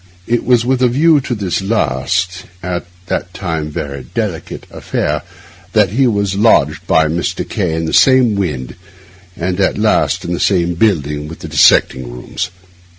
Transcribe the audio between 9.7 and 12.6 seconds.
last in the same building, with the dissecting rooms.